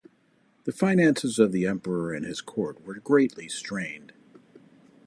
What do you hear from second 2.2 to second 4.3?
his court were greatly strained.